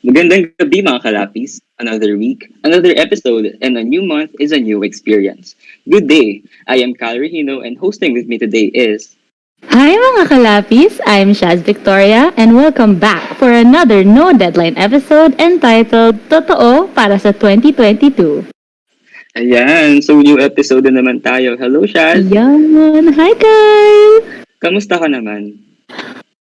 [0.00, 1.60] Magandang gabi mga kalapis.
[1.76, 5.60] Another week, another episode, and a new month is a new experience.
[5.92, 6.40] Good day.
[6.64, 9.20] I am Cal Regino and hosting with me today is...
[9.68, 11.04] Hi mga kalapis!
[11.04, 17.36] I'm Shaz Victoria and welcome back for another No Deadline episode entitled Totoo para sa
[17.36, 18.48] 2022.
[19.36, 21.60] Ayan, so new episode na naman tayo.
[21.60, 22.24] Hello, Shaz.
[22.24, 23.04] Ayan!
[23.12, 24.48] Hi Kyle!
[24.64, 25.69] Kamusta ka naman?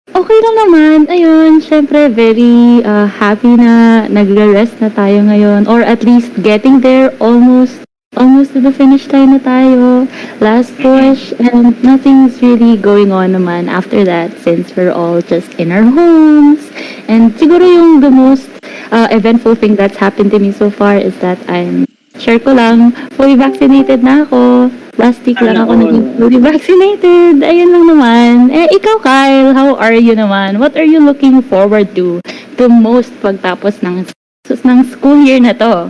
[0.09, 0.97] Okay lang naman.
[1.05, 7.13] Ayun, syempre very uh, happy na nagre-rest na tayo ngayon or at least getting there
[7.21, 7.85] almost
[8.17, 10.09] almost to the finish line na tayo.
[10.41, 15.69] Last push and nothing's really going on naman after that since we're all just in
[15.69, 16.65] our homes.
[17.05, 18.49] And siguro yung the most
[18.89, 21.85] uh, eventful thing that's happened to me so far is that I'm
[22.17, 24.73] share ko lang, fully vaccinated na ako.
[24.99, 27.39] Last week lang ako naging fully vaccinated.
[27.39, 28.31] Ayun lang naman.
[28.51, 30.59] Eh, ikaw, Kyle, how are you naman?
[30.59, 32.19] What are you looking forward to
[32.59, 34.03] the most pagtapos ng,
[34.51, 35.87] ng school year na to?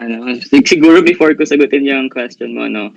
[0.00, 2.96] Ano, sig- siguro before ko sagutin yung question mo, no,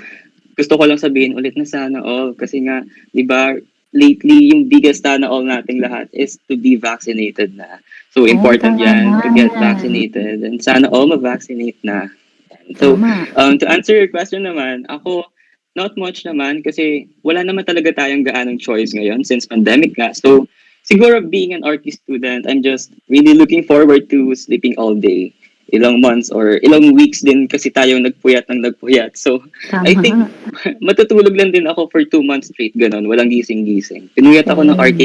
[0.55, 2.31] gusto ko lang sabihin ulit na sana all.
[2.31, 3.59] Kasi nga, di ba,
[3.91, 7.83] lately, yung biggest sana all nating lahat is to be vaccinated na.
[8.15, 8.87] So, important tama.
[8.87, 10.47] yan to get vaccinated.
[10.47, 12.07] And sana all ma-vaccinate na.
[12.77, 13.25] So, Tama.
[13.35, 15.25] Um, to answer your question naman, ako,
[15.73, 20.13] not much naman kasi wala naman talaga tayong gaanong choice ngayon since pandemic nga.
[20.13, 20.45] So,
[20.85, 25.33] siguro being an artist student, I'm just really looking forward to sleeping all day.
[25.69, 29.13] Ilang months or ilang weeks din kasi tayong nagpuyat ng nagpuyat.
[29.13, 29.85] So, Tama.
[29.85, 30.17] I think
[30.85, 33.05] matutulog lang din ako for two months straight, ganun.
[33.05, 34.09] Walang gising-gising.
[34.17, 35.01] Pinuyat ako ng RK.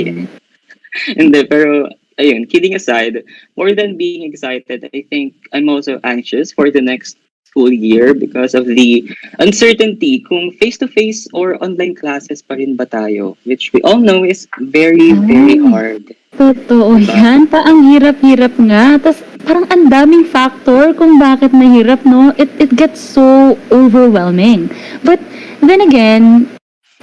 [1.21, 3.25] Hindi, pero ayun, kidding aside,
[3.57, 7.21] more than being excited, I think I'm also anxious for the next
[7.55, 9.07] school year because of the
[9.39, 14.51] uncertainty kung face-to-face or online classes pa rin ba tayo, which we all know is
[14.59, 15.71] very, very Ah.
[15.71, 16.03] hard.
[16.35, 17.47] Totoo yan.
[17.47, 18.99] Pa, ang hirap-hirap nga.
[18.99, 22.35] Tapos parang ang daming factor kung bakit mahirap, no?
[22.35, 24.67] It, it gets so overwhelming.
[25.07, 25.23] But
[25.63, 26.51] then again,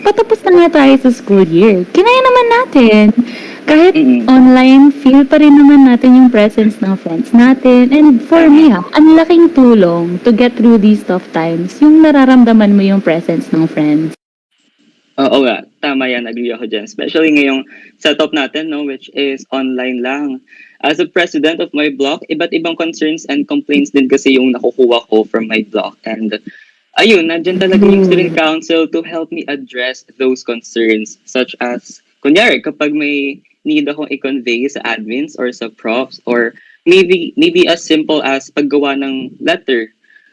[0.04, 1.88] patapos na nga tayo sa school year.
[1.96, 3.06] Kinaya naman natin.
[3.68, 4.26] Kahit Mm-mm.
[4.26, 7.92] online, feel pa rin naman natin yung presence ng friends natin.
[7.94, 12.74] And for me, ha, ang laking tulong to get through these tough times, yung nararamdaman
[12.74, 14.18] mo yung presence ng friends.
[15.22, 16.88] Oo nga, tama yan, agree ako dyan.
[16.88, 17.62] Especially ngayong
[18.02, 20.42] setup natin, no, which is online lang.
[20.82, 25.06] As a president of my block, iba't ibang concerns and complaints din kasi yung nakukuha
[25.12, 26.00] ko from my block.
[26.10, 26.42] And
[26.98, 31.22] ayun, nandyan talaga yung student council to help me address those concerns.
[31.30, 36.54] Such as, kunyari, kapag may need akong i-convey sa admins or sa profs or
[36.86, 39.90] maybe maybe as simple as paggawa ng letter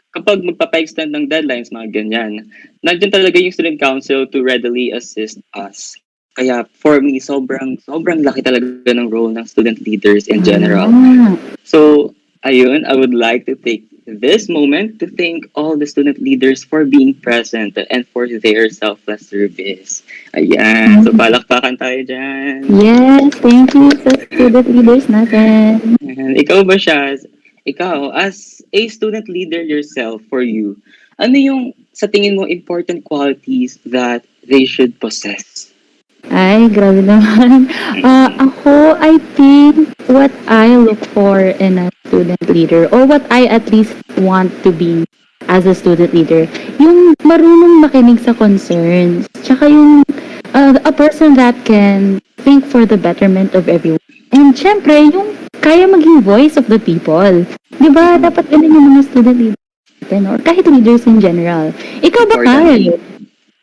[0.09, 2.49] kapag magpapa-extend ng deadlines, mga ganyan
[2.81, 5.93] nandiyan talaga yung student council to readily assist us.
[6.37, 10.87] Kaya for me, sobrang sobrang laki talaga ng role ng student leaders in general.
[10.87, 11.35] Ah,
[11.67, 12.11] So,
[12.47, 16.85] ayun, I would like to take this moment to thank all the student leaders for
[16.85, 20.01] being present and for their selfless service.
[20.33, 22.65] Ayan, so palakpakan tayo dyan.
[22.65, 25.99] yes, thank you sa student leaders natin.
[26.01, 27.21] And ikaw ba siya,
[27.69, 30.73] ikaw, as a student leader yourself for you,
[31.21, 35.68] ano yung sa tingin mo important qualities that they should possess?
[36.29, 37.69] Ay, grabe naman.
[38.05, 43.49] Ah, ako, I think what I look for in a student leader or what I
[43.49, 45.05] at least want to be
[45.49, 46.45] as a student leader,
[46.77, 49.25] yung marunong makinig sa concerns.
[49.41, 50.05] Tsaka yung
[50.53, 54.01] uh, a person that can think for the betterment of everyone.
[54.29, 57.45] And syempre, yung kaya maging voice of the people.
[57.81, 58.21] Di ba?
[58.21, 59.59] Dapat ganun yung mga student leaders
[60.09, 61.69] natin, or kahit leaders in general.
[62.01, 62.35] Ikaw ba.
[62.41, 62.97] Kyle?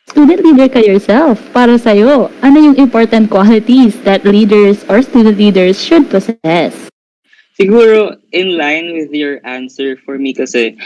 [0.07, 1.37] Student leader ka yourself.
[1.51, 6.73] Para sa'yo, ano yung important qualities that leaders or student leaders should possess?
[7.53, 10.77] Siguro, in line with your answer for me kasi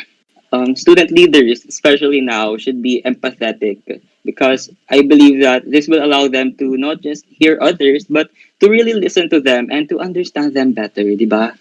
[0.52, 3.80] um, student leaders, especially now, should be empathetic
[4.26, 8.70] because I believe that this will allow them to not just hear others, but to
[8.70, 11.56] really listen to them and to understand them better, di ba?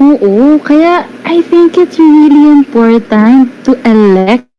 [0.00, 4.53] Oo, kaya I think it's really important to elect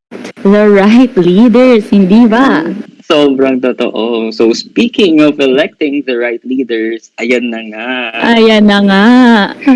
[0.46, 2.70] the right leaders, hindi ba?
[3.06, 4.34] Sobrang totoo.
[4.34, 7.90] So, speaking of electing the right leaders, ayan na nga.
[8.34, 9.06] Ayan na nga.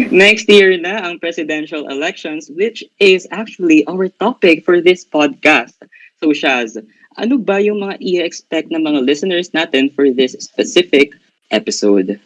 [0.09, 5.77] Next year na ang presidential elections, which is actually our topic for this podcast.
[6.21, 6.77] So, Shaz,
[7.17, 11.13] ano ba yung mga i-expect ng mga listeners natin for this specific
[11.51, 12.19] episode?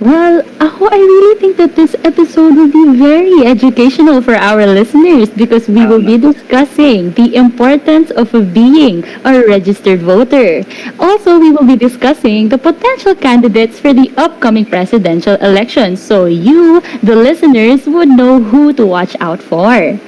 [0.00, 5.28] Well, ako, I really think that this episode will be very educational for our listeners
[5.28, 10.62] because we will be discussing the importance of being a registered voter.
[11.00, 16.80] Also, we will be discussing the potential candidates for the upcoming presidential election so you,
[17.02, 19.98] the listeners, would know who to watch out for.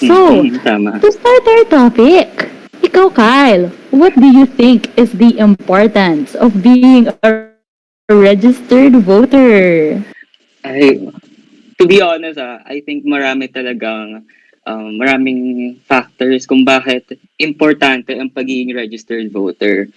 [0.00, 2.48] So, Mhm, to start our topic,
[2.82, 7.20] ikaw, Kyle, what do you think is the importance of being a
[8.08, 10.02] registered voter?
[10.62, 11.10] I,
[11.78, 14.22] to be honest, ah, I think marami talagang
[14.66, 19.90] um, maraming factors kung bakit importante ang pagiging registered voter.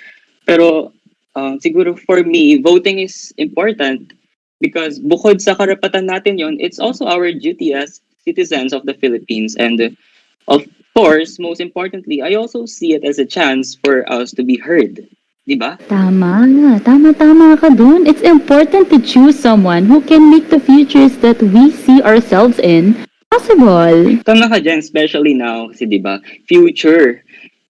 [0.46, 0.94] Pero
[1.36, 4.14] um, siguro for me, voting is important
[4.58, 9.54] because bukod sa karapatan natin yon, it's also our duty as citizens of the Philippines.
[9.58, 9.98] And
[10.50, 10.66] of
[10.98, 15.06] course, most importantly, I also see it as a chance for us to be heard.
[15.50, 15.82] Di ba?
[15.90, 16.46] Tama,
[16.86, 18.06] tama-tama ka dun.
[18.06, 22.94] It's important to choose someone who can make the futures that we see ourselves in
[23.34, 24.22] possible.
[24.22, 27.26] Tama ka dyan, especially now, kasi di ba, future.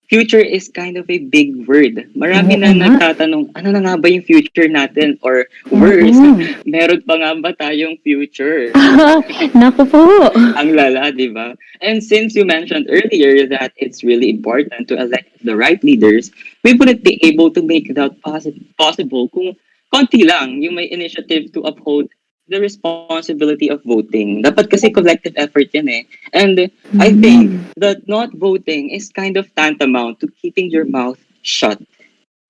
[0.10, 2.10] Future is kind of a big word.
[2.18, 5.22] Marami Oo na nagtatanong, ano na nga ba yung future natin?
[5.22, 6.42] Or worse, Oo.
[6.66, 8.74] meron pa nga ba tayong future?
[9.62, 10.34] Naku po.
[10.34, 11.54] Ang lala, di ba?
[11.86, 16.34] And since you mentioned earlier that it's really important to elect the right leaders,
[16.66, 19.54] we wouldn't be able to make that possi- possible kung
[19.94, 22.10] konti lang yung may initiative to uphold
[22.50, 24.42] the responsibility of voting.
[24.42, 26.04] Dapat kasi collective effort yan eh.
[26.34, 26.70] And
[27.00, 31.78] I think that not voting is kind of tantamount to keeping your mouth shut.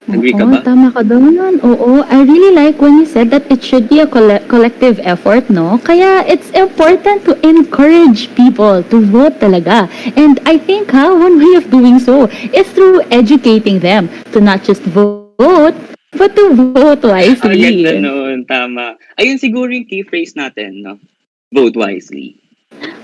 [0.07, 0.63] Agree ka Oo, ba?
[0.63, 1.59] tama ka doon.
[1.59, 5.51] Oo, I really like when you said that it should be a colle- collective effort,
[5.51, 5.75] no?
[5.83, 9.91] Kaya it's important to encourage people to vote talaga.
[10.15, 14.63] And I think ha, one way of doing so is through educating them to not
[14.63, 15.75] just vote,
[16.13, 17.99] but to vote Ang ganda wisely.
[17.99, 18.97] noon, tama.
[19.19, 20.97] Ayun siguro yung key phrase natin, no?
[21.53, 22.37] Vote wisely.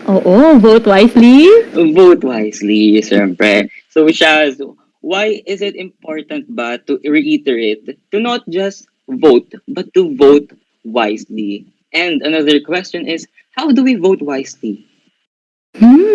[0.06, 1.50] Oo, vote wisely.
[1.74, 3.70] Vote wisely, siyempre.
[3.90, 4.62] So, Shaz,
[5.02, 10.54] why is it important ba to reiterate to not just vote, but to vote
[10.86, 11.66] wisely?
[11.94, 13.26] And another question is,
[13.58, 14.86] how do we vote wisely?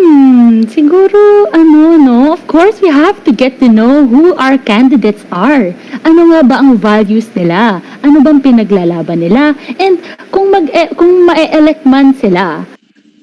[0.00, 2.32] Hmm, siguro, ano, no?
[2.32, 5.76] Of course, we have to get to know who our candidates are.
[6.08, 7.84] Ano nga ba ang values nila?
[8.00, 9.52] Ano bang pinaglalaban nila?
[9.76, 10.00] And
[10.32, 12.64] kung mag eh, kung ma-elect man sila,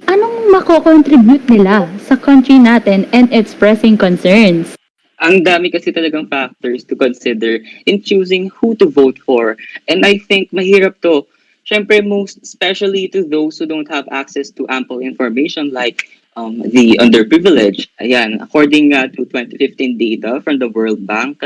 [0.06, 4.78] anong mako-contribute nila sa country natin and its pressing concerns?
[5.18, 7.58] Ang dami kasi talagang factors to consider
[7.90, 9.58] in choosing who to vote for.
[9.90, 11.26] And I think mahirap to.
[11.66, 16.08] Siyempre, most especially to those who don't have access to ample information like
[16.38, 17.90] um, the underprivileged.
[18.00, 21.42] Ayan, according nga to 2015 data from the World Bank,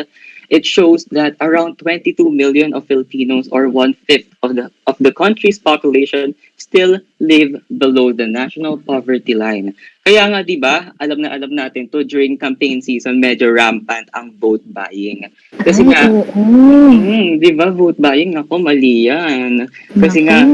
[0.52, 5.58] it shows that around 22 million of Filipinos or one-fifth of the, of the country's
[5.58, 9.74] population still live below the national poverty line.
[10.06, 14.34] Kaya nga, di ba, alam na alam natin to during campaign season, medyo rampant ang
[14.38, 15.25] vote buying.
[15.62, 19.66] Kasi nga, mm, di ba, vote buying, ako, mali yan.
[19.98, 20.46] Kasi nga.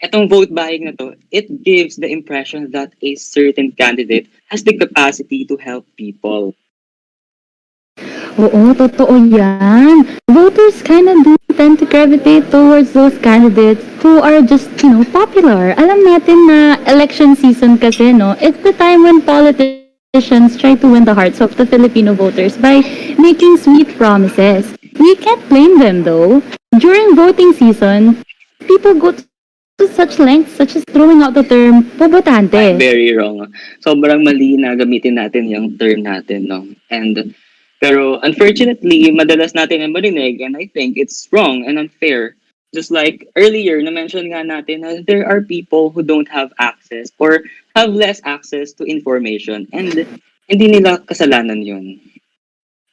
[0.00, 4.76] Etong vote buying na to, it gives the impression that a certain candidate has the
[4.76, 6.52] capacity to help people.
[8.36, 10.04] Oo, totoo yan.
[10.28, 15.04] Voters kind of do tend to gravitate towards those candidates who are just, you know,
[15.08, 15.72] popular.
[15.80, 21.08] Alam natin na election season kasi, no, it's the time when politicians try to win
[21.08, 22.84] the hearts of the Filipino voters by
[23.16, 24.68] making sweet promises.
[25.00, 26.44] We can't blame them, though.
[26.76, 28.20] During voting season,
[28.68, 32.76] people go to such lengths such as throwing out the term pobotante.
[32.76, 33.48] Very wrong.
[33.80, 36.68] Sobrang mali na gamitin natin yung term natin, no?
[36.92, 37.32] And,
[37.80, 42.36] pero unfortunately, madalas natin ang marinig and I think it's wrong and unfair.
[42.74, 47.44] Just like earlier, na-mention nga natin na there are people who don't have access or
[47.76, 50.04] have less access to information and
[50.48, 52.00] hindi nila kasalanan yun.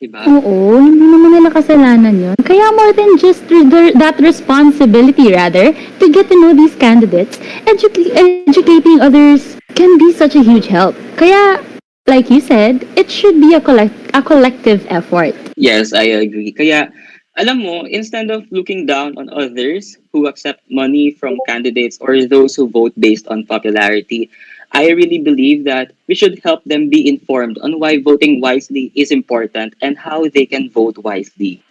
[0.04, 0.20] Diba?
[0.28, 2.36] Oo, hindi naman nila kasalanan yun.
[2.44, 8.12] Kaya more than just re- that responsibility rather, to get to know these candidates, educa-
[8.48, 10.92] educating others can be such a huge help.
[11.16, 11.64] Kaya,
[12.08, 15.36] like you said, it should be a, collect- a collective effort.
[15.56, 16.52] Yes, I agree.
[16.52, 16.92] Kaya,
[17.38, 22.56] alam mo, instead of looking down on others who accept money from candidates or those
[22.56, 24.30] who vote based on popularity,
[24.74, 29.12] I really believe that we should help them be informed on why voting wisely is
[29.12, 31.64] important and how they can vote wisely.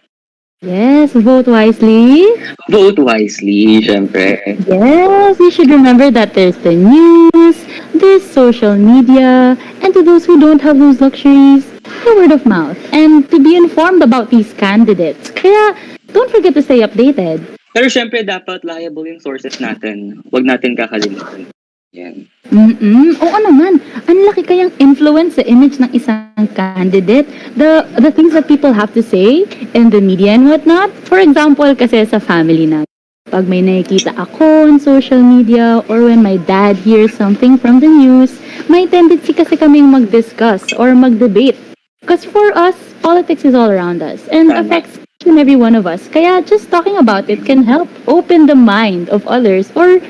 [0.63, 2.23] Yes, vote wisely.
[2.71, 4.39] Vote wisely, syempre.
[4.63, 7.59] Yes, we should remember that there's the news,
[7.91, 11.67] there's social media, and to those who don't have those luxuries,
[12.07, 12.79] the word of mouth.
[12.95, 15.35] And to be informed about these candidates.
[15.35, 15.75] Kaya,
[16.15, 17.43] don't forget to stay updated.
[17.75, 20.23] Pero syempre, dapat liable yung sources natin.
[20.31, 21.51] Huwag natin kakalimutan.
[21.93, 22.25] Yan.
[22.49, 23.21] Mm-mm.
[23.21, 23.77] Oo naman.
[24.09, 26.25] Ang laki kayang influence sa image ng isang
[26.57, 27.29] candidate.
[27.53, 29.45] The the things that people have to say
[29.77, 30.89] in the media and whatnot.
[31.05, 32.81] For example, kasi sa family na.
[33.29, 37.89] Pag may nakikita ako on social media or when my dad hears something from the
[37.89, 41.61] news, may tendency kasi kaming mag-discuss or mag-debate.
[42.01, 42.73] Because for us,
[43.05, 46.09] politics is all around us and affects each and every one of us.
[46.09, 50.01] Kaya just talking about it can help open the mind of others or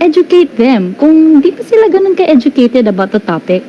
[0.00, 3.62] educate them kung di pa sila ganun ka-educated about the topic.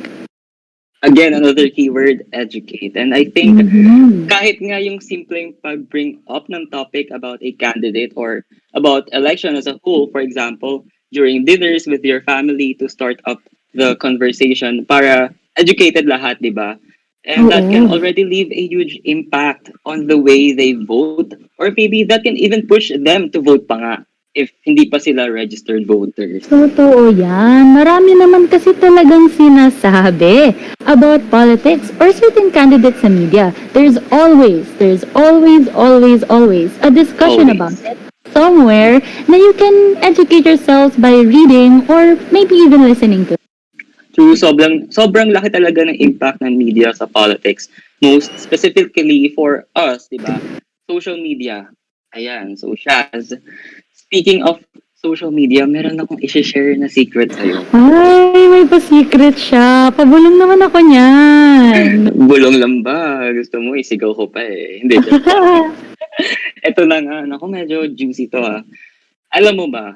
[1.00, 2.92] Again, another keyword, educate.
[2.92, 4.28] And I think Mhm.
[4.28, 8.44] kahit nga yung simpleng pag-bring up ng topic about a candidate or
[8.76, 13.40] about election as a whole, for example, during dinners with your family to start up
[13.72, 16.76] the conversation para educated lahat, di ba?
[17.24, 17.96] And that can Oo.
[17.96, 22.64] already leave a huge impact on the way they vote or maybe that can even
[22.64, 23.94] push them to vote pa nga
[24.34, 26.46] if hindi pa sila registered voters.
[26.46, 27.74] Totoo yan.
[27.74, 30.54] Marami naman kasi talagang sinasabi
[30.86, 33.50] about politics or certain candidates sa media.
[33.74, 37.58] There's always, there's always, always, always a discussion Always.
[37.58, 37.98] about it
[38.30, 43.34] somewhere na you can educate yourselves by reading or maybe even listening to.
[44.14, 47.70] True, sobrang, sobrang laki talaga ng impact ng media sa politics.
[48.02, 50.38] Most specifically for us, di ba?
[50.90, 51.70] Social media.
[52.10, 53.30] Ayan, so Shaz,
[54.10, 54.58] speaking of
[54.98, 57.62] social media, meron akong i-share na secret sa'yo.
[57.70, 59.94] Ay, may pa-secret siya.
[59.94, 62.10] Pabulong naman ako niyan.
[62.28, 63.22] Bulong lang ba?
[63.30, 64.82] Gusto mo, isigaw ko pa eh.
[64.82, 64.98] Hindi.
[66.66, 68.66] Ito na nga, naku, medyo juicy to ah.
[69.30, 69.94] Alam mo ba,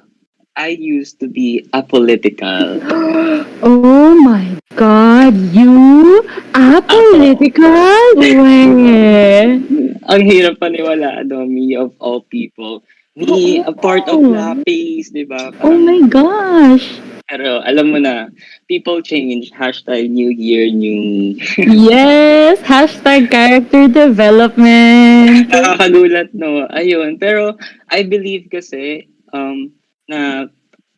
[0.54, 2.78] I used to be apolitical.
[3.66, 4.46] oh my
[4.78, 6.22] God, you
[6.54, 7.98] apolitical?
[8.14, 9.58] Weh.
[10.06, 11.42] Ang hirap paniwalaan, no?
[11.50, 12.86] Me of all people.
[13.14, 14.34] Me, a part of Oo.
[14.34, 15.54] Lapis, di ba?
[15.62, 16.98] Oh my gosh.
[17.30, 18.26] Pero alam mo na,
[18.66, 19.54] people change.
[19.54, 21.38] Hashtag New Year, New.
[21.62, 25.46] Yes, hashtag character development.
[25.54, 26.66] Nakakagulat, no?
[26.74, 27.14] Ayun.
[27.22, 27.54] Pero
[27.86, 29.70] I believe kasi, um,
[30.10, 30.50] na,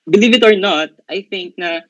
[0.08, 1.84] believe it or not, I think na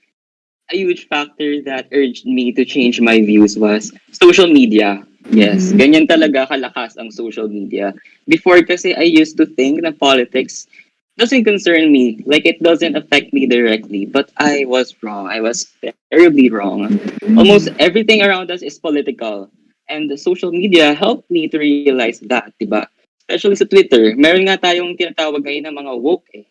[0.70, 5.06] a huge factor that urged me to change my views was social media.
[5.30, 5.76] Yes, Mhm.
[5.78, 7.92] ganyan talaga kalakas ang social media.
[8.30, 10.70] Before kasi I used to think na politics
[11.16, 12.20] doesn't concern me.
[12.28, 14.06] Like it doesn't affect me directly.
[14.06, 15.26] But I was wrong.
[15.26, 15.66] I was
[16.12, 17.00] terribly wrong.
[17.34, 19.48] Almost everything around us is political.
[19.88, 22.90] And the social media helped me to realize that, di ba?
[23.22, 24.14] Especially sa Twitter.
[24.18, 26.46] Meron nga tayong tinatawag ngayon ng mga woke eh.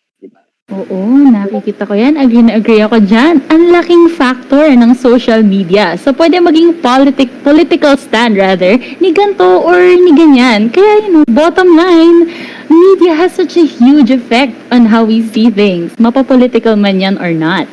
[0.66, 0.98] Oo,
[1.30, 2.18] nakikita ko yan.
[2.18, 3.38] Agree na agree ako dyan.
[3.54, 5.94] Ang laking factor ng social media.
[5.94, 10.66] So, pwede maging politic, political stand rather, ni ganto or ni ganyan.
[10.74, 12.34] Kaya, you know, bottom line,
[12.66, 15.94] media has such a huge effect on how we see things.
[16.02, 17.70] Mapapolitical man yan or not.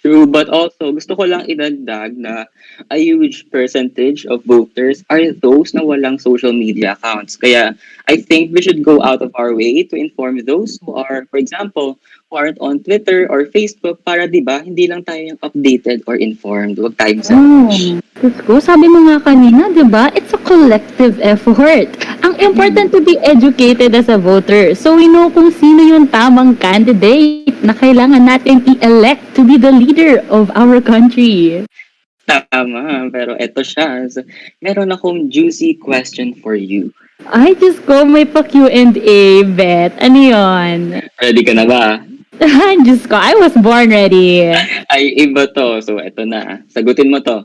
[0.00, 2.48] True, but also gusto ko lang idagdag na
[2.88, 7.36] a huge percentage of voters are those na walang social media accounts.
[7.36, 7.76] Kaya
[8.10, 11.38] I think we should go out of our way to inform those who are, for
[11.38, 11.94] example,
[12.26, 16.18] who aren't on Twitter or Facebook para 'di ba hindi lang tayo yung updated or
[16.18, 16.74] informed.
[16.74, 18.02] Huwag tayong Oh, selfish.
[18.50, 20.10] Ko, sabi mo nga kanina, di ba?
[20.18, 21.86] It's a collective effort.
[22.26, 24.74] Ang important to be educated as a voter.
[24.74, 29.70] So we know kung sino yung tamang candidate na kailangan natin i-elect to be the
[29.70, 31.62] leader of our country.
[32.26, 34.10] Tama, pero eto siya.
[34.58, 36.90] Meron akong juicy question for you.
[37.28, 39.92] Ay, Diyos ko, may pa Q&A, Bet.
[40.00, 41.04] Ano yun?
[41.20, 42.00] Ready ka na ba?
[42.40, 44.48] Ay, Diyos ko, I was born ready.
[44.88, 45.84] Ay, iba to.
[45.84, 46.64] So, eto na.
[46.72, 47.44] Sagutin mo to.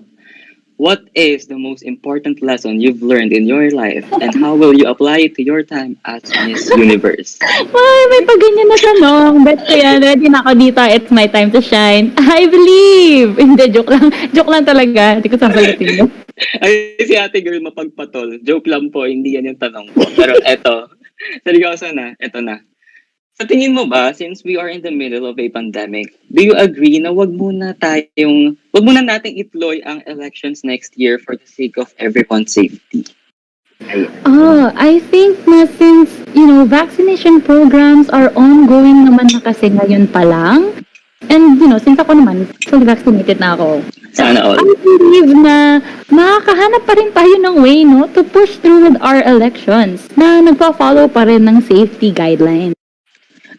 [0.76, 4.92] What is the most important lesson you've learned in your life and how will you
[4.92, 7.40] apply it to your time as Miss Universe?
[7.40, 9.34] Ay, may pa ganyan na tanong.
[9.48, 10.84] Bet ko yan, ready na ako dito.
[10.84, 12.12] It's my time to shine.
[12.20, 13.40] I believe!
[13.40, 14.12] Hindi, joke lang.
[14.36, 15.16] Joke lang talaga.
[15.16, 16.25] Hindi ko sasagutin mo.
[16.60, 18.44] Ay, si ate girl mapagpatol.
[18.44, 20.04] Joke lang po, hindi yan yung tanong ko.
[20.20, 20.92] Pero eto,
[21.48, 22.60] seryoso na, eto na.
[23.36, 26.56] Sa tingin mo ba, since we are in the middle of a pandemic, do you
[26.56, 31.48] agree na wag muna tayong, wag muna nating itloy ang elections next year for the
[31.48, 33.04] sake of everyone's safety?
[33.92, 34.08] Ayun.
[34.24, 40.08] Oh, I think na since, you know, vaccination programs are ongoing naman na kasi ngayon
[40.08, 40.72] pa lang.
[41.24, 43.80] And, you know, since ako naman, fully vaccinated na ako.
[44.12, 44.60] Sana all.
[44.60, 45.80] I believe na
[46.12, 51.08] makakahanap pa rin tayo ng way, no, to push through with our elections na nagpa-follow
[51.08, 52.76] pa rin ng safety guidelines.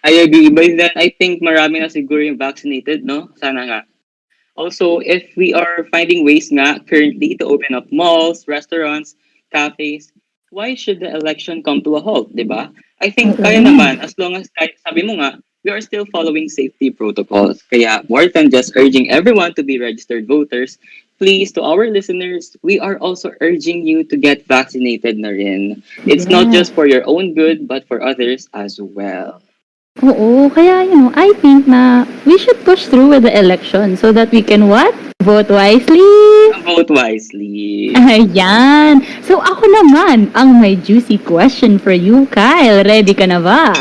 [0.05, 0.53] I agree.
[0.53, 3.33] By then, I think marami na siguro yung vaccinated, no?
[3.41, 3.81] Sana nga.
[4.57, 9.17] Also, if we are finding ways nga currently to open up malls, restaurants,
[9.53, 10.13] cafes,
[10.55, 12.73] why should the election come to a halt, di ba?
[13.05, 13.45] I think Oo.
[13.45, 14.49] kaya naman as long as
[14.81, 15.37] sabi mo nga,
[15.67, 17.59] we are still following safety protocols.
[17.67, 20.79] Kaya more than just urging everyone to be registered voters,
[21.19, 25.83] please to our listeners, we are also urging you to get vaccinated na rin.
[26.07, 26.63] It's not Yeah.
[26.63, 29.43] just for your own good but for others as well.
[30.07, 34.15] Oo, kaya you know, I think na we should push through with the election so
[34.15, 34.95] that we can what?
[35.27, 36.07] Vote wisely.
[36.63, 37.91] Vote wisely.
[37.99, 39.03] Ayan.
[39.27, 42.87] So ako naman, ang may juicy question for you, Kyle.
[42.87, 43.75] Ready ka na ba?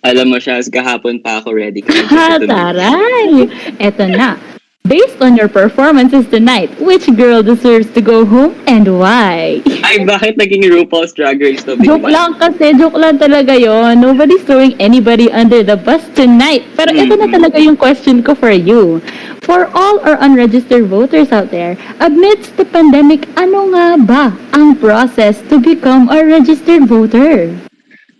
[0.00, 1.84] Alam mo siya, kahapon pa ako ready.
[1.84, 3.48] Ha, taray!
[3.76, 4.40] Eto na.
[4.88, 9.60] Based on your performances tonight, which girl deserves to go home and why?
[9.84, 11.76] Ay, bakit naging RuPaul's Drag Race to?
[11.84, 14.00] Joke lang kasi, joke lang talaga yon.
[14.00, 16.64] Nobody's throwing anybody under the bus tonight.
[16.80, 19.04] Pero ito na talaga yung question ko for you.
[19.44, 24.24] For all our unregistered voters out there, amidst the pandemic, ano nga ba
[24.56, 27.52] ang process to become a registered voter?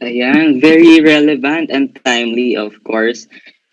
[0.01, 3.29] Ayan, very relevant and timely, of course.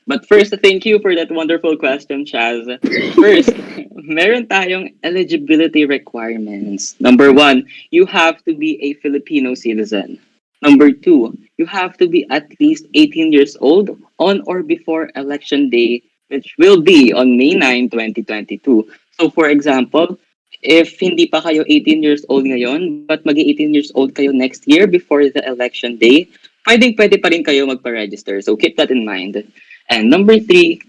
[0.08, 2.68] But first, thank you for that wonderful question, Chaz.
[3.16, 3.52] First,
[3.96, 6.96] meron tayong eligibility requirements.
[7.00, 10.20] Number one, you have to be a Filipino citizen.
[10.62, 15.70] Number two, you have to be at least 18 years old on or before election
[15.70, 18.90] day, which will be on May 9, 2022.
[19.20, 20.20] So for example,
[20.62, 24.66] if hindi pa kayo 18 years old ngayon, but mag 18 years old kayo next
[24.66, 26.28] year before the election day,
[26.68, 28.42] pwedeng pwede pa rin kayo magpa-register.
[28.42, 29.46] So keep that in mind.
[29.90, 30.82] And number three,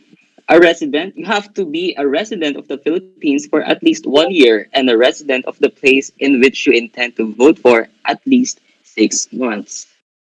[0.48, 4.32] a resident, you have to be a resident of the Philippines for at least one
[4.32, 8.24] year and a resident of the place in which you intend to vote for at
[8.26, 9.86] least six months.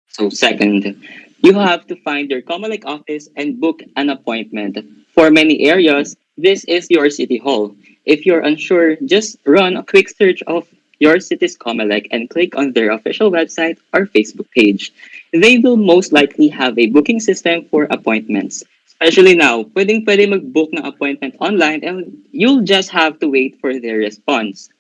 [0.09, 1.05] So second,
[1.45, 4.79] you have to find your Comelec office and book an appointment.
[5.13, 7.77] For many areas, this is your city hall.
[8.07, 10.67] If you're unsure, just run a quick search of
[10.99, 14.95] your city's Comelec and click on their official website or Facebook page.
[15.33, 18.63] They will most likely have a booking system for appointments.
[18.87, 23.77] Especially now, pwedeng pwede mag-book ng appointment online and you'll just have to wait for
[23.77, 24.71] their response.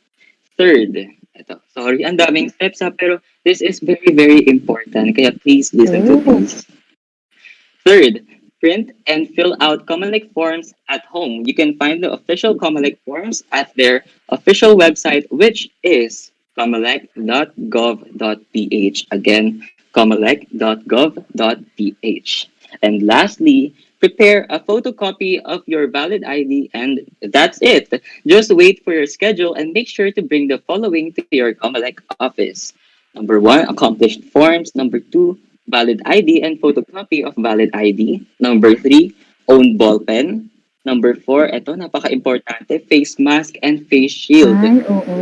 [0.56, 0.96] Third,
[1.36, 5.12] ito, sorry, ang daming steps ha, pero this is very, very important.
[5.18, 6.64] Kaya please listen to this.
[7.84, 8.24] Third,
[8.60, 11.42] print and fill out Comelec forms at home.
[11.46, 19.06] You can find the official Comelec forms at their official website, which is comelec.gov.ph.
[19.10, 19.62] Again,
[19.94, 22.48] comelec.gov.ph.
[22.82, 28.02] And lastly, prepare a photocopy of your valid ID, and that's it.
[28.26, 32.00] Just wait for your schedule and make sure to bring the following to your Comelec
[32.20, 32.74] office.
[33.14, 34.74] Number one, accomplished forms.
[34.74, 38.22] Number two, valid ID and photocopy of valid ID.
[38.38, 39.14] Number three,
[39.50, 40.50] own ball pen.
[40.86, 44.54] Number four, ito, napaka-importante, face mask and face shield.
[44.62, 45.18] Ay, oo.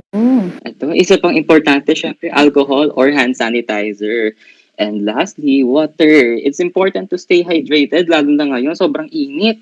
[0.60, 4.36] Ito, isa pang importante, syempre, alcohol or hand sanitizer.
[4.76, 6.36] And lastly, water.
[6.36, 9.56] It's important to stay hydrated, lalo na ngayon, sobrang init.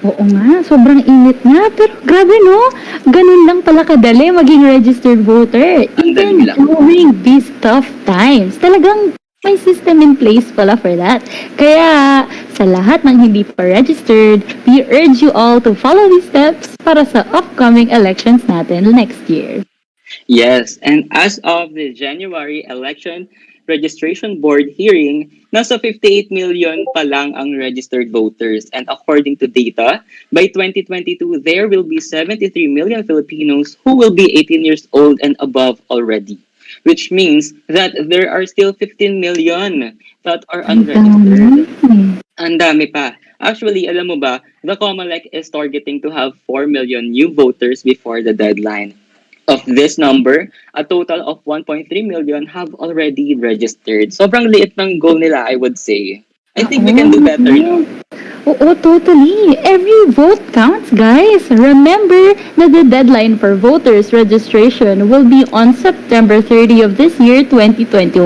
[0.00, 1.68] Oo nga, sobrang init nga.
[1.76, 2.72] Pero grabe no,
[3.04, 5.84] ganun lang pala kadali maging registered voter.
[6.00, 9.12] Even during these tough times, talagang
[9.44, 11.20] may system in place pala for that.
[11.60, 12.24] Kaya
[12.56, 17.04] sa lahat ng hindi pa registered, we urge you all to follow these steps para
[17.04, 19.60] sa upcoming elections natin next year.
[20.26, 23.28] Yes, and as of the January election
[23.66, 28.68] registration board hearing, nasa 58 million pa lang ang registered voters.
[28.76, 34.28] And according to data, by 2022, there will be 73 million Filipinos who will be
[34.36, 36.43] 18 years old and above already.
[36.84, 41.68] Which means that there are still 15 million that are unregistered.
[41.84, 42.20] dami.
[42.40, 43.16] Ang dami pa.
[43.40, 48.24] Actually, alam mo ba, the COMELEC is targeting to have 4 million new voters before
[48.24, 48.96] the deadline.
[49.44, 54.16] Of this number, a total of 1.3 million have already registered.
[54.16, 56.23] Sobrang liit ng goal nila, I would say.
[56.56, 57.50] I think we can do better.
[57.50, 57.82] No?
[58.46, 59.58] Oo, totally.
[59.58, 61.50] Every vote counts, guys.
[61.50, 67.42] Remember na the deadline for voters registration will be on September 30 of this year,
[67.42, 68.22] 2021.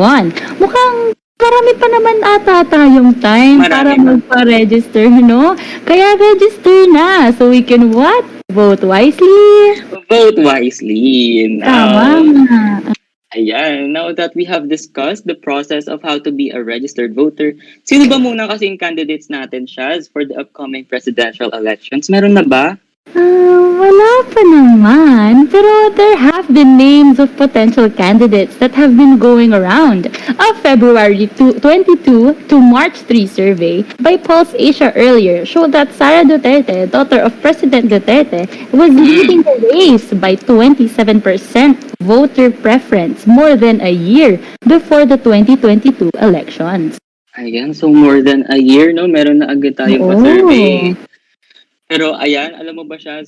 [0.61, 0.95] Mukhang
[1.39, 4.05] marami pa naman ata tayong time Marami para pa.
[4.13, 5.57] magpa-register, no?
[5.89, 8.27] Kaya register na so we can what?
[8.53, 9.81] Vote wisely.
[10.11, 11.57] Vote wisely.
[11.65, 12.93] Tama Now, nga.
[13.35, 17.55] Ayan, now that we have discussed the process of how to be a registered voter,
[17.85, 22.09] sino ba muna kasing candidates natin, Shaz, for the upcoming presidential elections?
[22.09, 22.81] Meron na ba?
[23.17, 25.49] Um, wala pa naman.
[25.49, 30.13] Pero there have been names of potential candidates that have been going around.
[30.29, 36.25] A February 2, 22 to March 3 survey by Pulse Asia earlier showed that Sara
[36.25, 41.25] Duterte, daughter of President Duterte, was leading the race by 27%
[42.01, 46.99] voter preference more than a year before the 2022 elections.
[47.39, 49.07] Ayan, so more than a year, no?
[49.07, 50.11] Meron na agad tayong Oo.
[50.11, 50.99] pa-survey.
[51.89, 53.25] Pero ayan, alam mo ba siya,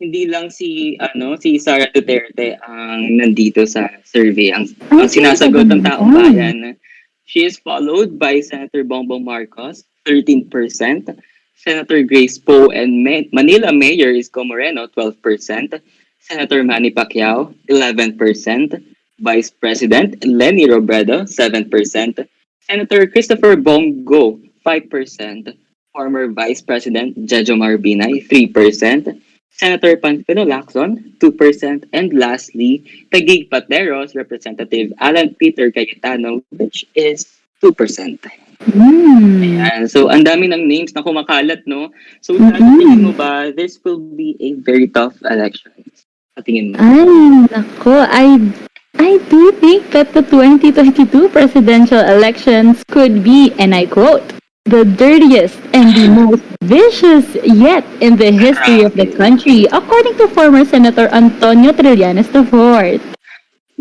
[0.00, 5.84] hindi lang si ano si Sara Duterte ang nandito sa survey ang, ang sinasagot ng
[5.84, 6.78] taong bayan.
[7.28, 10.50] She is followed by Senator Bongbong Marcos, 13%.
[11.60, 15.78] Senator Grace Poe and Ma- Manila Mayor Isko Moreno, 12%.
[16.18, 18.16] Senator Manny Pacquiao, 11%.
[19.20, 21.68] Vice President Lenny Robredo, 7%.
[22.64, 25.52] Senator Christopher Bongo, 5%.
[25.92, 29.18] Former Vice President Jejo Marbinay, 3%.
[29.50, 31.84] Senator Panfilo Lacson, 2%.
[31.92, 37.26] And lastly, Taguig Pateros Representative Alan Peter Cayetano, which is
[37.60, 38.16] 2%.
[38.60, 39.40] Hmm.
[39.40, 39.88] Ayan.
[39.88, 41.92] So, ang dami ng names na kumakalat, no?
[42.20, 42.56] So, Mhm.
[42.56, 45.72] mm tingin mo ba, this will be a very tough election?
[46.36, 46.74] Sa tingin mo?
[46.76, 47.04] Ay,
[47.52, 48.36] nako, I
[49.00, 54.39] I do think that the 2022 presidential elections could be, and I quote,
[54.70, 60.28] the dirtiest and the most vicious yet in the history of the country, according to
[60.30, 63.02] former Senator Antonio Trillanes IV.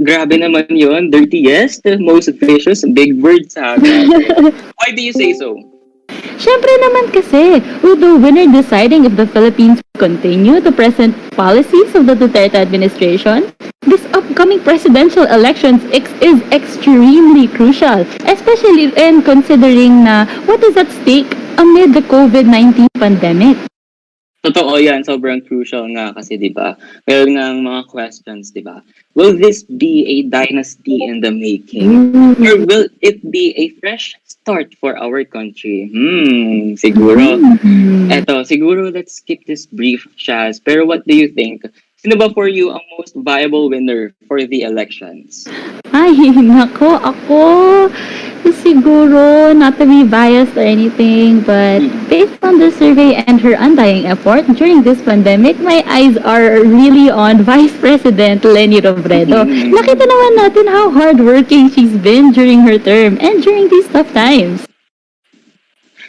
[0.01, 3.77] Grabe naman yon Dirtiest, most vicious, big words ha.
[3.77, 4.49] Grabe.
[4.81, 5.68] Why do you say so?
[6.39, 12.15] Siyempre naman kasi, the winner deciding if the Philippines continue the present policies of the
[12.15, 13.51] Duterte administration,
[13.83, 21.27] this upcoming presidential elections is extremely crucial, especially in considering na what is at stake
[21.59, 23.57] amid the COVID-19 pandemic.
[24.39, 26.79] Totoo yan, sobrang crucial nga kasi, di ba?
[27.03, 28.79] Meron nga mga questions, di ba?
[29.11, 32.15] Will this be a dynasty in the making?
[32.39, 35.91] Or will it be a fresh start for our country?
[35.91, 37.35] Hmm, siguro.
[37.35, 38.15] Mhm.
[38.15, 40.63] Eto, siguro let's skip this brief, Shaz.
[40.63, 41.67] Pero what do you think?
[41.99, 45.51] Sino ba for you ang most viable winner for the elections?
[45.91, 47.39] Ay, nako, ako,
[48.51, 54.05] siguro, not to be biased or anything, but based on the survey and her undying
[54.05, 59.45] effort during this pandemic, my eyes are really on Vice President Leni Robredo.
[59.45, 59.73] Mhm.
[59.73, 64.65] Nakita naman natin how hardworking she's been during her term and during these tough times.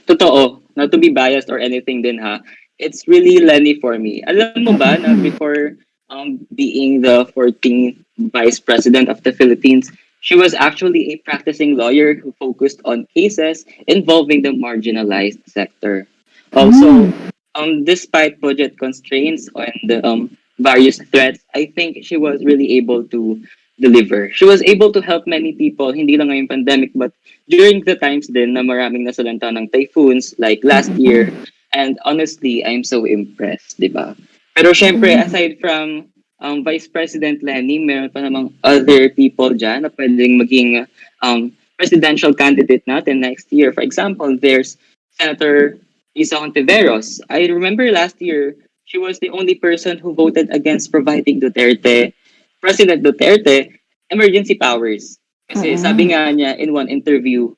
[0.06, 2.40] Totoo, not to be biased or anything din ha.
[2.80, 4.24] It's really Lenny for me.
[4.26, 5.76] Alam mo ba na before
[6.08, 8.00] um, being the 14th
[8.32, 13.64] Vice President of the Philippines, she was actually a practicing lawyer who focused on cases
[13.88, 16.06] involving the marginalized sector.
[16.52, 17.12] Also,
[17.54, 23.42] um, despite budget constraints and um, various threats, I think she was really able to
[23.80, 24.30] deliver.
[24.30, 27.12] She was able to help many people, hindi lang ngayong pandemic, but
[27.48, 31.32] during the times din na maraming nasalanta ng typhoons, like last year.
[31.72, 34.18] And honestly, I'm so impressed, di ba?
[34.58, 36.09] Pero syempre, aside from
[36.40, 40.84] um, Vice President Lenny, meron pa namang other people dyan na pwedeng maging
[41.22, 43.72] um, presidential candidate natin next year.
[43.72, 44.76] For example, there's
[45.16, 45.76] Senator
[46.16, 47.20] Isa Hontiveros.
[47.30, 52.12] I remember last year, she was the only person who voted against providing Duterte,
[52.60, 53.70] President Duterte,
[54.10, 55.16] emergency powers.
[55.48, 55.80] Kasi Oo.
[55.80, 57.54] sabi nga niya in one interview,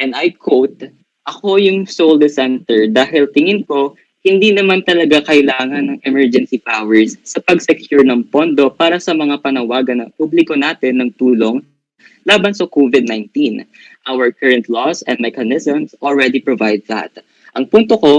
[0.00, 0.88] and I quote,
[1.28, 7.40] ako yung sole dissenter dahil tingin ko, hindi naman talaga kailangan ng emergency powers sa
[7.40, 11.64] pag-secure ng pondo para sa mga panawagan ng publiko natin ng tulong
[12.28, 13.64] laban sa COVID-19.
[14.04, 17.16] Our current laws and mechanisms already provide that.
[17.56, 18.14] Ang punto ko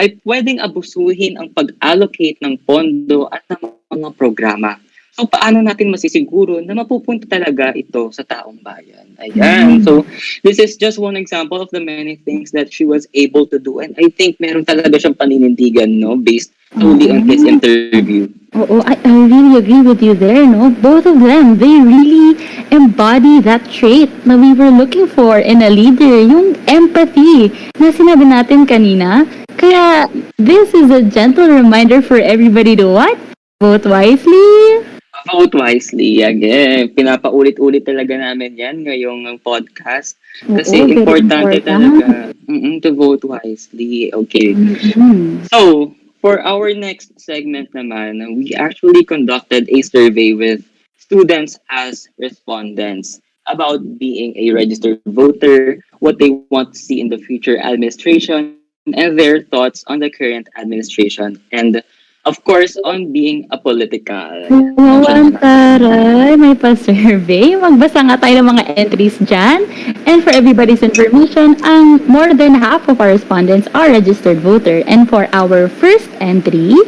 [0.00, 3.60] ay pwedeng abusuhin ang pag-allocate ng pondo at ng
[3.92, 4.80] mga programa.
[5.12, 9.12] So, paano natin masisiguro na mapupunta talaga ito sa taong bayan?
[9.20, 9.76] Ayan.
[9.76, 9.84] Mm.
[9.84, 10.08] So,
[10.40, 13.84] this is just one example of the many things that she was able to do.
[13.84, 16.16] And I think meron talaga siyang paninindigan, no?
[16.16, 17.52] Based solely on his Oo.
[17.52, 18.32] interview.
[18.56, 20.72] Oo, I, I really agree with you there, no?
[20.80, 22.40] Both of them, they really
[22.72, 28.24] embody that trait na we were looking for in a leader, yung empathy na sinabi
[28.24, 29.28] natin kanina.
[29.60, 30.08] Kaya,
[30.40, 33.20] this is a gentle reminder for everybody to what?
[33.60, 34.88] Vote wisely.
[35.30, 36.22] Vote wisely.
[36.22, 40.18] Again, pinapaulit-ulit talaga namin yan ngayong podcast.
[40.42, 41.66] Kasi Oo, importante important.
[41.66, 42.06] talaga
[42.48, 44.10] mm, to vote wisely.
[44.10, 44.54] Okay.
[44.56, 45.46] Mhm.
[45.46, 50.62] So, for our next segment naman, we actually conducted a survey with
[50.98, 57.18] students as respondents about being a registered voter, what they want to see in the
[57.18, 58.56] future administration,
[58.86, 61.42] and their thoughts on the current administration.
[61.50, 61.82] And
[62.22, 64.46] Of course, on being apolitical.
[64.78, 66.38] Wow, ang taray.
[66.38, 67.58] May pa-survey.
[67.58, 69.66] Magbasa nga tayo ng mga entries dyan.
[70.06, 74.86] And for everybody's information, ang more than half of our respondents are registered voter.
[74.86, 76.78] And for our first entry,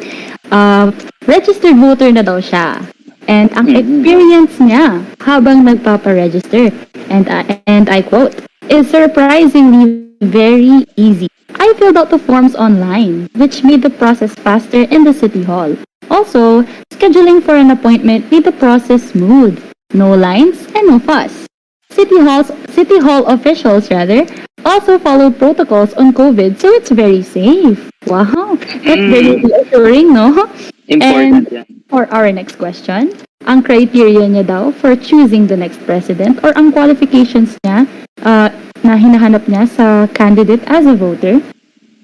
[0.54, 0.94] uh,
[1.26, 2.86] registered voter na daw siya.
[3.26, 3.74] And ang Mhm.
[3.74, 6.70] experience niya habang nagpapa-register,
[7.10, 8.38] and, uh, and I quote,
[8.70, 11.28] is surprisingly very easy.
[11.54, 15.76] I filled out the forms online, which made the process faster in the city hall.
[16.10, 19.62] Also, scheduling for an appointment made the process smooth.
[19.92, 21.46] No lines and no fuss.
[21.90, 24.26] City halls, city hall officials rather,
[24.64, 27.90] also followed protocols on COVID, so it's very safe.
[28.06, 29.10] Wow, that's Mm.
[29.10, 30.48] very reassuring, no?
[30.88, 31.64] Important yan.
[31.88, 33.12] For our next question,
[33.48, 37.88] ang criteria niya daw for choosing the next president or ang qualifications niya
[38.24, 38.48] uh,
[38.84, 41.40] na hinahanap niya sa candidate as a voter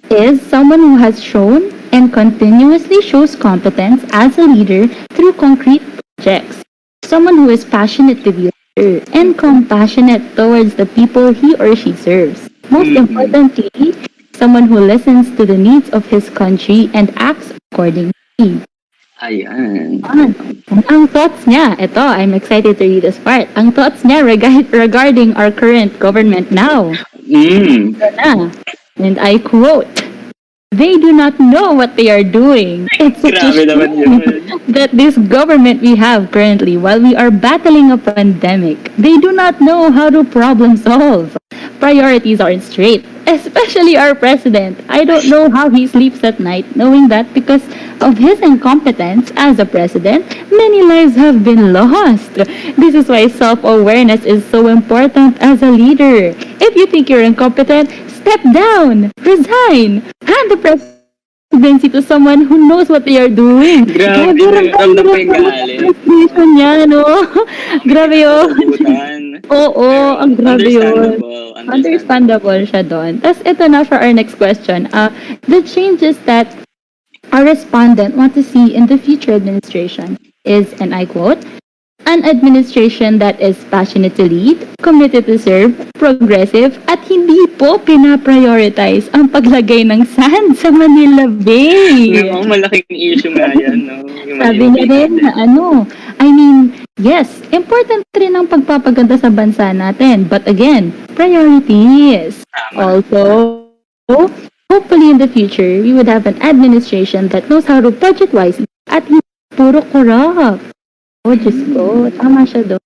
[0.09, 5.83] is someone who has shown and continuously shows competence as a leader through concrete
[6.17, 6.65] projects.
[7.05, 11.75] Someone who is passionate to be a leader and compassionate towards the people he or
[11.77, 12.49] she serves.
[12.71, 13.09] Most Mhm.
[13.09, 13.95] importantly,
[14.33, 18.15] someone who listens to the needs of his country and acts accordingly.
[19.21, 20.01] Ayan.
[20.01, 20.33] Yan.
[20.89, 23.53] Ang thoughts niya, ito, I'm excited to read this part.
[23.53, 26.97] Ang thoughts niya rega- regarding our current government now.
[27.29, 28.01] Mm.
[28.17, 28.49] Na.
[28.97, 29.89] And I quote,
[30.71, 32.87] They do not know what they are doing.
[33.03, 37.99] It's such a shame that this government we have currently, while we are battling a
[37.99, 41.35] pandemic, they do not know how to problem solve.
[41.81, 44.79] Priorities aren't straight, especially our president.
[44.89, 47.65] I don't know how he sleeps at night, knowing that because
[48.01, 52.35] of his incompetence as a president, many lives have been lost.
[52.77, 56.37] This is why self-awareness is so important as a leader.
[56.61, 62.89] If you think you're incompetent, step down, resign, hand the presidency to someone who knows
[62.89, 63.87] what they are doing.
[63.89, 65.81] Grabe, ramdam ko yung galit.
[65.81, 67.05] Frustration niya, no?
[67.89, 68.53] Grabe oh.
[68.53, 69.20] yun.
[69.51, 71.19] Oo, ang grabe yun.
[71.19, 71.67] Understandable.
[71.71, 73.13] Understandable siya doon.
[73.19, 74.87] Tapos ito na for our next question.
[74.95, 75.11] Uh,
[75.51, 76.47] the changes that
[77.35, 81.43] our respondent want to see in the future administration is, and I quote,
[82.07, 89.13] an administration that is passionate to lead, committed to serve, progressive, at hindi po pinaprioritize
[89.13, 92.25] ang paglagay ng sand sa Manila Bay.
[92.25, 94.01] Oo, malaking issue nga yan, no?
[94.27, 95.85] Yung Sabi niya rin na ano,
[96.19, 100.29] I mean, yes, important rin ang pagpapaganda sa bansa natin.
[100.29, 102.45] But again, priorities.
[102.77, 103.65] Also,
[104.71, 108.69] hopefully in the future, we would have an administration that knows how to budget wisely
[108.87, 109.25] at hindi
[109.57, 110.63] puro corrupt.
[111.25, 112.85] Oh, Diyos ko, tama siya doon.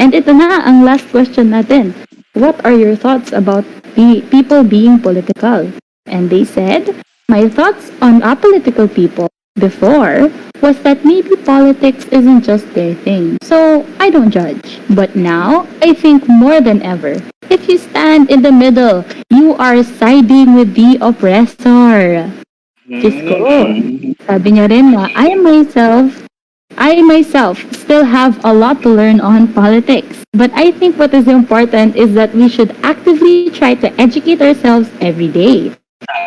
[0.00, 1.94] And ito na, ang last question natin.
[2.34, 3.62] What are your thoughts about
[3.94, 5.70] the people being political?
[6.10, 6.90] And they said,
[7.30, 13.36] my thoughts on apolitical people before was that maybe politics isn't just their thing.
[13.44, 14.80] So I don't judge.
[14.88, 17.20] But now, I think more than ever,
[17.52, 22.32] if you stand in the middle, you are siding with the oppressor.
[22.88, 23.36] Ko.
[23.44, 24.16] Mm.
[24.24, 26.24] Sabi niya rin na, I myself,
[26.80, 30.24] I myself still have a lot to learn on politics.
[30.32, 34.88] But I think what is important is that we should actively try to educate ourselves
[35.04, 35.76] every day.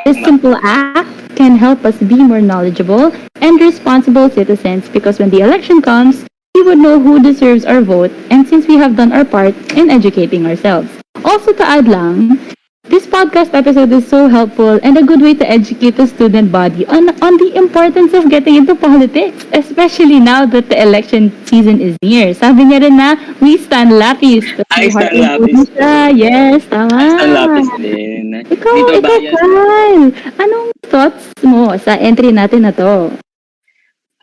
[0.06, 5.42] This simple act can help us be more knowledgeable and responsible citizens because when the
[5.42, 9.24] election comes, we would know who deserves our vote and since we have done our
[9.24, 10.90] part in educating ourselves.
[11.24, 12.40] Also to add lang,
[12.88, 16.86] this podcast episode is so helpful and a good way to educate the student body
[16.88, 21.98] on, on the importance of getting into politics, especially now that the election season is
[22.02, 22.34] near.
[22.34, 24.46] Sabi niya rin na, we stand lapis.
[24.72, 25.70] I stand lapis.
[25.72, 26.16] siya.
[26.16, 27.20] Yes, tama.
[27.20, 28.28] Ang lapis din.
[28.48, 29.16] Ikaw, Dito ikaw, ba?
[29.36, 30.06] Kyle.
[30.40, 33.12] Anong thoughts mo sa entry natin na to?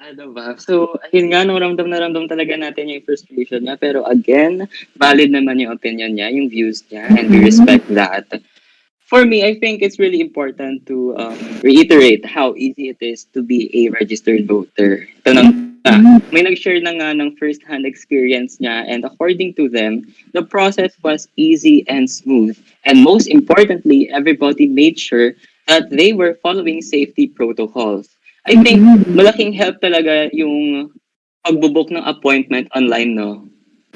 [0.04, 0.52] Ano ba?
[0.60, 3.80] So, ayun nga, no, ramdam na ramdam talaga natin yung frustration niya.
[3.80, 4.68] Pero again,
[5.00, 7.48] valid naman yung opinion niya, yung views niya, and we Mhm.
[7.48, 8.28] respect that.
[9.14, 13.46] For me, I think it's really important to um, reiterate how easy it is to
[13.46, 15.06] be a registered voter.
[15.22, 16.32] Nang Mhm.
[16.32, 20.02] may nag-share na nga ng first-hand experience niya and according to them,
[20.34, 22.58] the process was easy and smooth.
[22.88, 25.38] And most importantly, everybody made sure
[25.70, 28.10] that they were following safety protocols.
[28.50, 28.82] I think
[29.14, 30.90] malaking help talaga yung
[31.46, 33.46] pagbubook ng appointment online, no?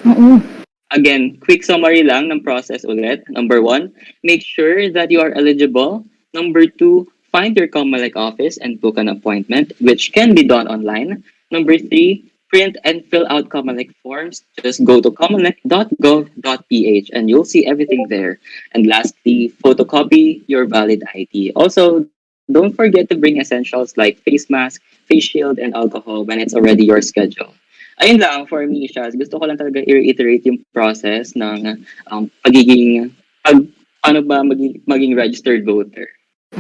[0.07, 0.58] Oo.
[0.91, 3.21] Again, quick summary lang ng process ulit.
[3.29, 3.93] Number one,
[4.25, 6.05] make sure that you are eligible.
[6.33, 11.23] Number two, find your Comelec office and book an appointment, which can be done online.
[11.53, 14.45] Number three, print and fill out Comelec forms.
[14.63, 18.39] Just go to comelec.gov.ph and you'll see everything there.
[18.73, 21.53] And lastly, photocopy your valid ID.
[21.53, 22.07] Also,
[22.51, 26.85] don't forget to bring essentials like face mask, face shield, and alcohol when it's already
[26.85, 27.53] your schedule.
[27.99, 31.83] Ayun lang, for me, Shaz, gusto ko lang talaga i-reiterate yung process ng
[32.15, 33.11] um, pagiging,
[33.43, 33.59] pag,
[34.07, 36.07] ano ba maging, maging registered voter.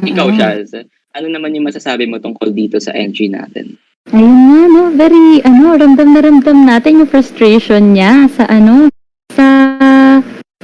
[0.02, 0.34] Ikaw, Oo.
[0.34, 0.74] Shaz,
[1.14, 3.78] ano naman yung masasabi mo tungkol dito sa entry natin?
[4.10, 4.82] Ayun nga, no?
[4.98, 8.90] Very, ano, ramdam na ramdam natin yung frustration niya sa, ano,
[9.30, 9.46] sa,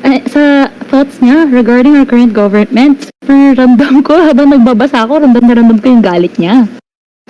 [0.03, 3.15] eh, sa thoughts niya regarding our current government.
[3.23, 6.67] Super ramdam ko, habang nagbabasa ako, ramdam na ramdam ko yung galit niya.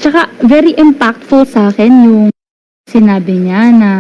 [0.01, 2.23] Tsaka, very impactful sa akin yung
[2.89, 3.93] sinabi niya na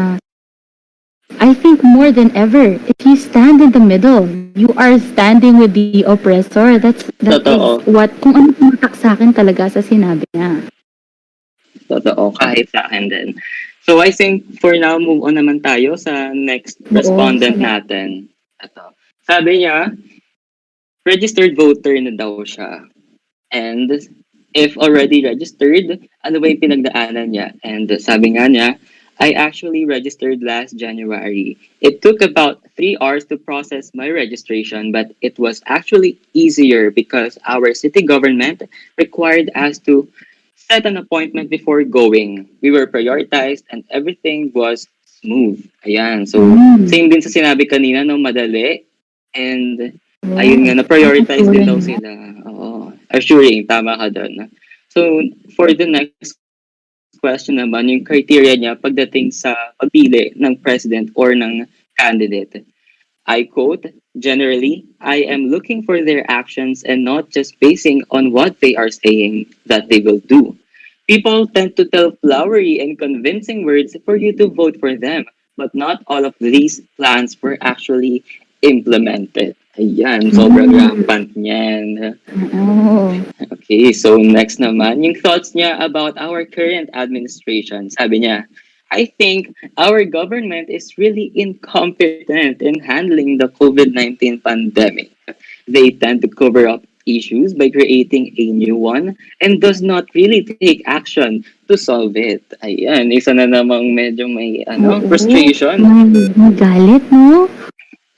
[1.40, 5.74] I think more than ever, if you stand in the middle, you are standing with
[5.74, 6.78] the oppressor.
[6.78, 7.80] That's that Totoo.
[7.80, 10.68] is what kung ano tumatak sa akin talaga sa sinabi niya.
[11.90, 13.28] Totoo, kahit sa akin din.
[13.84, 17.66] So I think for now, move on naman tayo sa next Oo, respondent sige.
[17.66, 18.08] natin.
[18.62, 18.94] Ito.
[19.26, 19.92] Sabi niya,
[21.04, 22.84] registered voter na daw siya.
[23.52, 23.90] And
[24.54, 27.52] if already registered, ano ba yung pinagdaanan niya?
[27.66, 28.78] And sabi nga niya,
[29.20, 31.54] I actually registered last January.
[31.78, 37.38] It took about three hours to process my registration, but it was actually easier because
[37.46, 38.66] our city government
[38.98, 40.08] required us to
[40.56, 42.48] set an appointment before going.
[42.62, 44.90] We were prioritized and everything was
[45.22, 45.62] smooth.
[45.86, 46.26] Ayan.
[46.26, 46.88] So, Mm.
[46.90, 48.82] same din sa sinabi kanina, no, madali.
[49.34, 50.40] And, Yeah.
[50.40, 52.10] ayun nga, na-prioritize din daw sila.
[52.48, 52.63] Oo.
[53.14, 54.50] Assuring, tama ka doon.
[54.90, 55.22] So,
[55.54, 56.34] for the next
[57.22, 61.62] question naman, yung criteria niya pagdating sa pagpili ng president or ng
[61.94, 62.66] candidate.
[63.24, 63.86] I quote,
[64.18, 68.90] generally, I am looking for their actions and not just basing on what they are
[68.90, 70.58] saying that they will do.
[71.08, 75.24] People tend to tell flowery and convincing words for you to vote for them,
[75.56, 78.24] but not all of these plans were actually
[78.64, 79.52] implemented.
[79.74, 80.78] Ayan, sobrang Mm.
[80.78, 82.14] rampant niyan.
[82.30, 83.10] Oo.
[83.58, 87.90] Okay, so next naman, yung thoughts niya about our current administration.
[87.90, 88.46] Sabi niya,
[88.94, 95.10] I think our government is really incompetent in handling the COVID-19 pandemic.
[95.66, 100.46] They tend to cover up issues by creating a new one and does not really
[100.62, 102.46] take action to solve it.
[102.62, 105.82] Ayan, isa na namang medyo may ano, frustration.
[105.82, 107.50] May, may galit, no?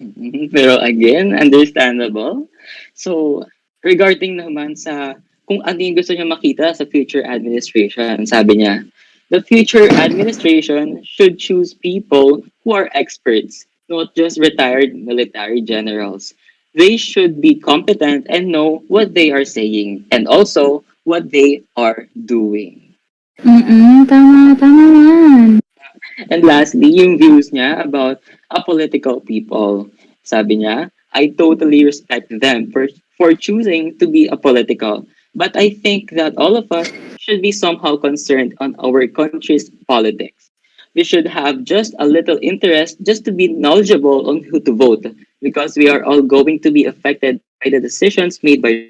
[0.00, 0.52] Mhm.
[0.52, 2.48] Pero again, understandable.
[2.92, 3.44] So,
[3.80, 5.16] regarding naman sa
[5.48, 8.84] kung ano yung gusto niya makita sa future administration, sabi niya,
[9.30, 16.34] the future administration should choose people who are experts, not just retired military generals.
[16.76, 22.04] They should be competent and know what they are saying and also what they are
[22.12, 22.92] doing.
[23.40, 25.65] Mm-mm, tama, tama yan.
[26.30, 29.90] And lastly, yung views niya about apolitical people.
[30.22, 35.06] Sabi niya, I totally respect them for, for choosing to be apolitical.
[35.36, 36.88] But I think that all of us
[37.20, 40.50] should be somehow concerned on our country's politics.
[40.96, 45.04] We should have just a little interest just to be knowledgeable on who to vote
[45.42, 48.88] because we are all going to be affected by the decisions made by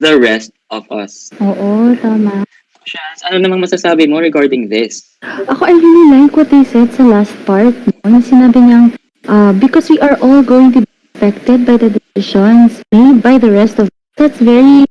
[0.00, 1.30] the rest of us.
[1.38, 2.42] Oo, tama.
[2.84, 5.16] Shaz, ano namang masasabi mo regarding this?
[5.24, 7.72] Ako, I really like what they said sa last part.
[8.04, 8.16] No?
[8.16, 8.92] Na sinabi niyang,
[9.28, 13.48] uh, because we are all going to be affected by the decisions made by the
[13.50, 14.86] rest of That's very,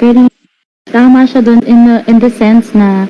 [0.00, 0.32] very,
[0.88, 3.04] tama siya doon in the, in the sense na,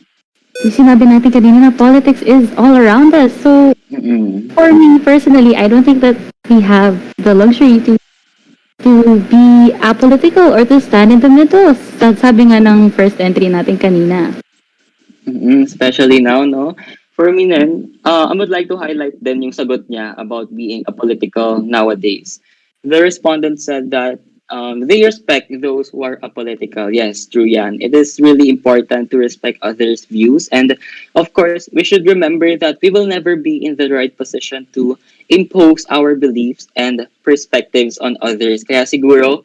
[0.67, 3.31] yung sinabi natin kanina na politics is all around us.
[3.47, 4.51] So, Mm-mm.
[4.59, 6.19] for me personally, I don't think that
[6.51, 7.95] we have the luxury to
[8.87, 11.75] to be apolitical or to stand in the middle.
[11.99, 14.31] Sa- Sabi nga ng first entry natin kanina.
[15.27, 16.77] Mhm, especially now, no?
[17.18, 20.85] For me then, uh, I would like to highlight then yung sagot niya about being
[20.87, 22.38] apolitical nowadays.
[22.87, 24.20] The respondent said that
[24.53, 26.92] um, they respect those who are apolitical.
[26.94, 27.83] Yes, true yan.
[27.83, 30.46] It is really important to respect others' views.
[30.55, 30.79] And
[31.18, 34.94] of course, we should remember that we will never be in the right position to
[35.29, 38.65] impose our beliefs and perspectives on others.
[38.65, 39.45] Kaya siguro,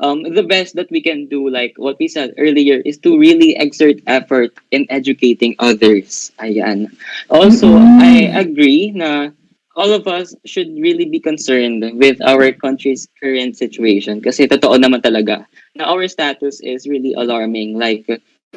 [0.00, 3.56] um, the best that we can do, like what we said earlier, is to really
[3.56, 6.32] exert effort in educating others.
[6.40, 6.90] Ayan.
[7.30, 8.00] Also, Mhm.
[8.02, 9.30] I agree na
[9.76, 15.00] all of us should really be concerned with our country's current situation kasi totoo naman
[15.00, 17.78] talaga na our status is really alarming.
[17.80, 18.04] Like,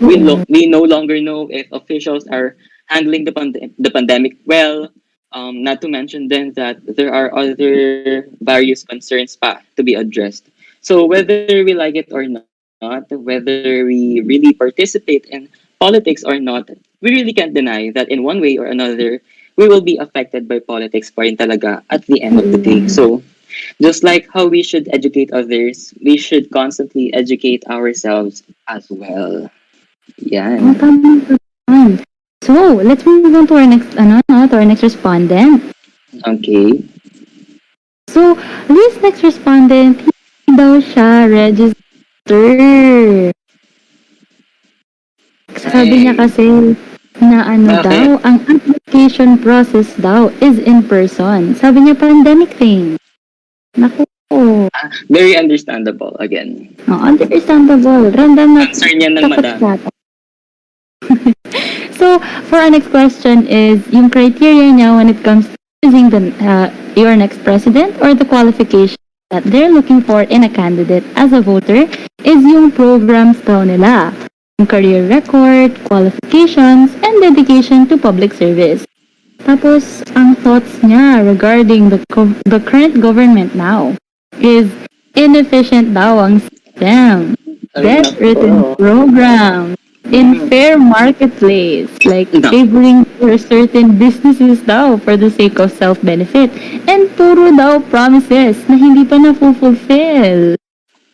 [0.03, 2.59] we, lo- we no longer know if officials are
[2.91, 4.91] handling the, pand- the pandemic well,
[5.35, 10.47] um, not to mention then that there are other various concerns pa to be addressed.
[10.79, 16.71] So whether we like it or not, whether we really participate in politics or not,
[17.03, 19.21] we really can't deny that in one way or another,
[19.59, 22.87] we will be affected by politics pa rin talaga at the end of the day.
[22.87, 23.21] So
[23.81, 29.49] Just like how we should educate others, we should constantly educate ourselves as well.
[30.59, 31.37] Naman.
[32.45, 35.65] So, let's move on to our next, ano, no, to our next respondent.
[36.29, 36.77] Okay.
[38.13, 38.37] So,
[38.69, 41.73] this next respondent, hindi daw siya register.
[45.57, 46.77] Sabi niya kasi
[47.17, 47.89] na ano Bakit?
[47.89, 51.57] daw, ang application process daw is in person.
[51.57, 53.01] Sabi niya pandemic thing.
[53.73, 54.05] Naku.
[55.09, 56.77] Very understandable again.
[56.85, 58.13] No, understandable.
[58.13, 59.81] Random na Concern yan ng madami.
[61.97, 66.31] so, for our next question is, yung criteria niya when it comes to choosing the,
[66.43, 68.97] uh, your next president or the qualification
[69.31, 71.87] that they're looking for in a candidate as a voter
[72.23, 74.13] is yung programs daw nila.
[74.59, 78.85] Yung career record, qualifications, and dedication to public service.
[79.43, 81.99] Tapos, ang thoughts niya regarding the,
[82.49, 83.93] the current government now
[84.39, 84.71] is
[85.13, 87.35] inefficient daw ang system.
[87.75, 88.21] Ay, Best nako.
[88.23, 89.75] written program
[90.11, 92.49] in fair marketplace, like Nako.
[92.49, 96.51] favoring for certain businesses daw for the sake of self-benefit.
[96.89, 100.57] And puro daw promises na hindi pa na-fulfill.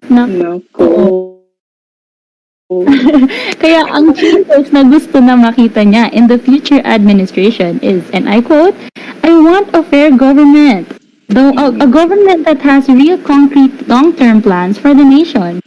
[0.09, 1.31] Nako.
[3.61, 8.39] Kaya ang changes na gusto na makita niya in the future administration is, and I
[8.39, 8.75] quote,
[9.23, 10.87] I want a fair government.
[11.31, 15.63] Though a, a government that has real concrete long-term plans for the nation.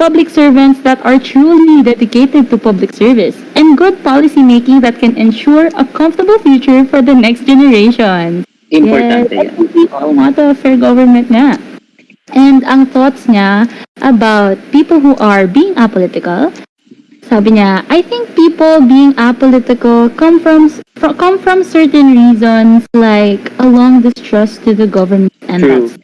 [0.00, 5.12] Public servants that are truly dedicated to public service and good policy making that can
[5.20, 8.48] ensure a comfortable future for the next generation.
[8.72, 9.56] Importante Yes, yan.
[9.60, 11.60] think we all want a fair government nga.
[12.32, 13.68] And ang thoughts niya
[14.00, 16.48] about people who are being apolitical,
[17.20, 23.52] sabi niya, I think people being apolitical come from fro- come from certain reasons like
[23.60, 25.92] a long distrust to the government and True.
[25.92, 26.00] that's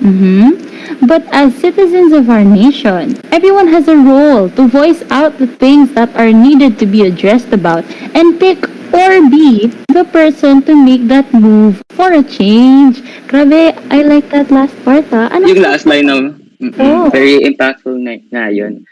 [0.00, 0.56] hmm
[1.04, 5.92] But as citizens of our nation, everyone has a role to voice out the things
[5.92, 7.84] that are needed to be addressed about
[8.16, 13.04] and pick or be the person to make that move for a change.
[13.28, 15.28] Grabe, I like that last part ah.
[15.30, 16.24] Ano Yung last line ng
[16.58, 17.10] Oo.
[17.14, 18.82] very impactful na, na yun.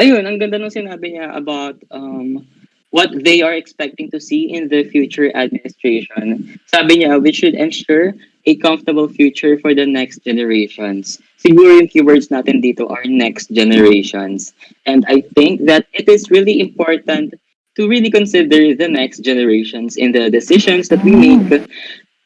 [0.00, 2.42] Ayun, ang ganda nung sinabi niya about um,
[2.90, 6.58] what they are expecting to see in the future administration.
[6.66, 8.14] Sabi niya, we should ensure
[8.46, 11.20] a comfortable future for the next generations.
[11.40, 14.52] Siguro yung keywords natin dito are next generations.
[14.86, 17.34] And I think that it is really important
[17.76, 21.66] to really consider the next generations in the decisions that we make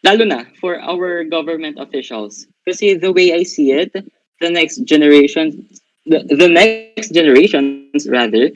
[0.04, 2.46] lalo na for our government officials.
[2.66, 3.92] Kasi the way I see it,
[4.40, 5.66] the next generation,
[6.06, 8.50] the, the next generations rather,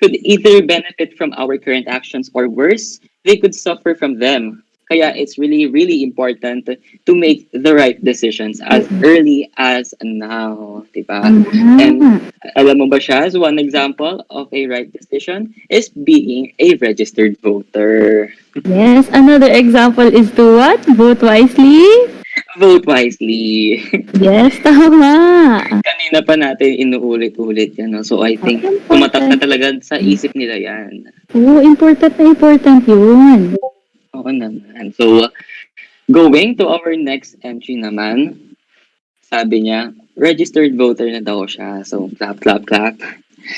[0.00, 4.64] could either benefit from our current actions or worse, they could suffer from them.
[4.90, 10.82] Kaya it's really, really important to make the right decisions as early as now.
[10.90, 11.22] Diba?
[11.22, 12.18] Ah,
[12.58, 17.38] Alam mo ba siya, as one example of a right decision is being a registered
[17.38, 18.34] voter.
[18.66, 20.82] yes, another example is to what?
[20.98, 21.86] Vote wisely?
[22.58, 23.78] Vote wisely.
[24.18, 25.62] Yes, tama.
[25.86, 27.94] Kanina pa natin inuulit-ulit yan.
[27.94, 28.02] No?
[28.02, 31.14] So I think tumatak na talaga sa isip nila yan.
[31.38, 33.54] Oo, important na important yun.
[34.14, 34.90] Oo naman.
[34.98, 35.30] So
[36.10, 38.34] going to our next entry naman,
[39.22, 41.86] sabi niya, registered voter na daw siya.
[41.86, 42.98] So clap, clap, clap.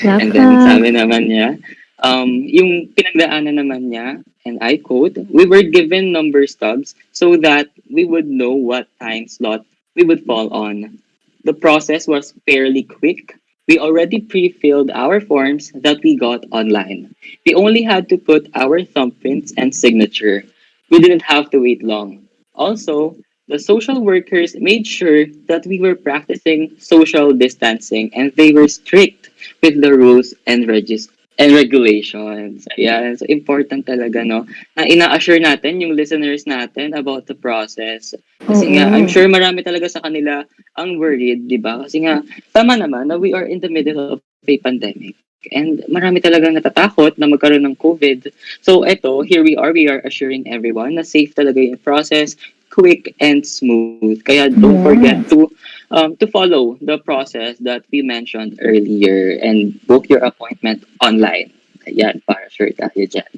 [0.05, 1.57] And then sabi naman niya,
[1.99, 7.71] um, yung pinagdaanan naman niya, and I quote, we were given number stubs so that
[7.89, 10.99] we would know what time slot we would fall on.
[11.43, 13.35] The process was fairly quick.
[13.67, 17.15] We already pre-filled our forms that we got online.
[17.45, 20.43] We only had to put our thumbprints and signature.
[20.89, 22.27] We didn't have to wait long.
[22.55, 23.15] Also,
[23.47, 29.31] the social workers made sure that we were practicing social distancing and they were strict
[29.61, 31.07] with the rules and regis
[31.39, 32.67] and regulations.
[32.77, 34.45] Ayan, so important talaga, no?
[34.77, 38.13] Na ina-assure natin yung listeners natin about the process.
[38.43, 38.93] Kasi nga.
[38.93, 40.45] I'm sure marami talaga sa kanila
[40.77, 41.81] ang worried, di ba?
[41.85, 42.21] Kasi nga,
[42.53, 45.17] tama naman na we are in the middle of a pandemic.
[45.51, 48.31] And marami talaga natatakot na magkaroon ng COVID.
[48.63, 52.39] So eto, here we are, we are assuring everyone na safe talaga yung process,
[52.71, 54.23] quick and smooth.
[54.23, 54.87] Kaya don't Yes.
[54.87, 55.51] forget to
[55.93, 61.53] um, to follow the process that we mentioned earlier and book your appointment online.
[61.85, 63.29] Ayan, para sure tayo dyan.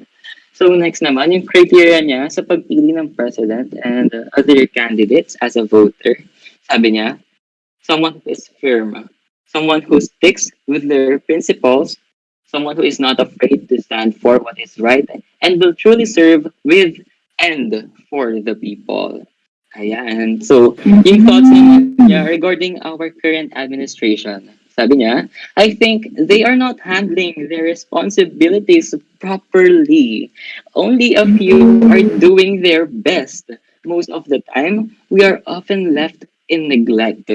[0.56, 5.60] So next naman, yung criteria niya sa pagpili ng president and uh, other candidates as
[5.60, 6.16] a voter.
[6.64, 7.20] Sabi niya,
[7.84, 9.04] someone who is firm,
[9.44, 12.00] someone who sticks with their principles,
[12.48, 15.04] someone who is not afraid to stand for what is right,
[15.44, 16.96] and will truly serve with
[17.36, 19.28] and for the people.
[19.76, 20.40] Ayan.
[20.40, 20.72] So,
[21.04, 24.48] yung thoughts niya regarding our current administration.
[24.72, 30.32] Sabi niya, I think they are not handling their responsibilities properly.
[30.76, 33.48] Only a few are doing their best.
[33.84, 37.32] Most of the time, we are often left in neglect.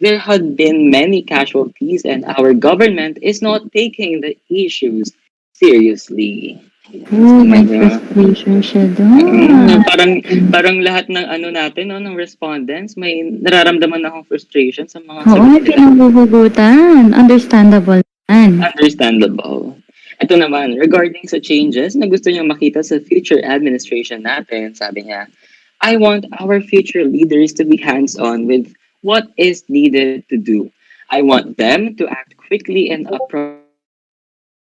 [0.00, 5.12] There have been many casualties and our government is not taking the issues
[5.56, 6.60] seriously.
[6.84, 9.80] Oh, may frustration siya Mm, doon.
[9.88, 10.12] parang
[10.52, 15.48] parang lahat ng ano natin no ng respondents may nararamdaman akong frustration sa mga Oo,
[15.48, 15.64] nila.
[15.64, 17.16] pinagbubugutan.
[17.16, 18.60] Understandable yan.
[18.60, 19.72] understandable.
[20.20, 25.26] Ito naman, regarding sa changes na gusto niyang makita sa future administration natin, sabi niya,
[25.80, 28.68] I want our future leaders to be hands-on with
[29.00, 30.68] what is needed to do.
[31.08, 33.63] I want them to act quickly and appro-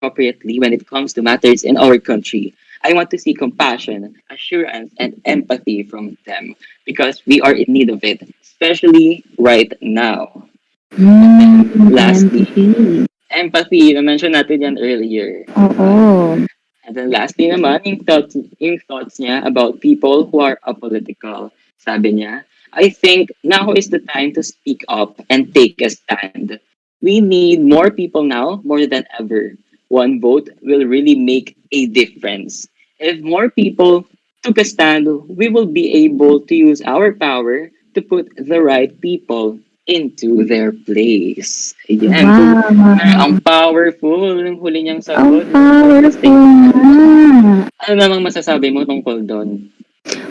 [0.06, 2.54] appropriately when it comes to matters in our country.
[2.84, 6.54] I want to see compassion, assurance, and empathy from them
[6.84, 10.46] because we are in need of it, especially right now.
[10.94, 12.46] Hmm, Lastly.
[12.46, 13.06] empathy.
[13.30, 15.42] Empathy, na-mention natin yan earlier.
[15.58, 16.38] Oo.
[16.86, 21.50] And then lastly naman, yung thoughts, yung thoughts niya about people who are apolitical.
[21.82, 26.62] Sabi niya, I think now is the time to speak up and take a stand.
[27.02, 29.58] We need more people now more than ever.
[29.88, 32.66] One vote will really make a difference.
[32.98, 34.06] If more people
[34.42, 38.90] took a stand, we will be able to use our power to put the right
[39.00, 41.70] people into their place.
[41.86, 42.26] Ayan.
[42.26, 43.22] Wow.
[43.22, 45.46] Ang powerful ng huli niyang Ang sagot.
[45.54, 47.70] powerful nga.
[47.86, 49.70] Ano namang masasabi mo tungkol doon?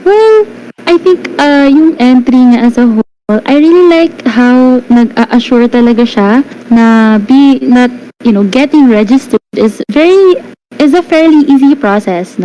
[0.04, 0.44] Well,
[0.84, 6.06] I think uh, yung entry niya as a whole, I really like how nag-assure talaga
[6.06, 7.90] siya na be not,
[8.22, 10.38] you know, getting registered is very
[10.78, 12.38] is a fairly easy process.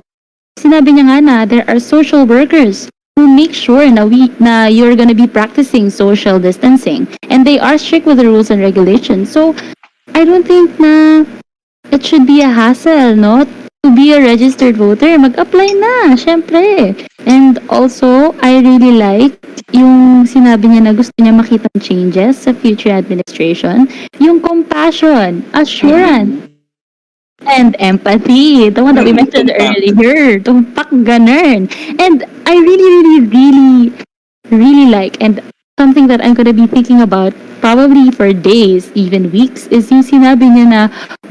[0.56, 2.88] Sinabi niya nga na there are social workers
[3.20, 7.76] who make sure na we na you're gonna be practicing social distancing and they are
[7.76, 9.28] strict with the rules and regulations.
[9.28, 9.52] So
[10.16, 11.28] I don't think na
[11.92, 13.44] it should be a hassle, no?
[13.80, 16.92] To be a registered voter, mag-apply na, syempre.
[17.24, 19.40] And also, I really like
[19.72, 23.88] yung sinabi niya na gusto niya makita changes sa future administration,
[24.20, 26.44] yung compassion, assurance,
[27.48, 28.68] and empathy.
[28.68, 30.36] The one that we mentioned earlier.
[30.44, 31.72] Tumpak ganun.
[31.96, 33.74] And I really, really, really,
[34.52, 35.40] really like, and
[35.80, 37.32] something that I'm gonna be thinking about
[37.64, 40.82] probably for days, even weeks, is yung sinabi niya na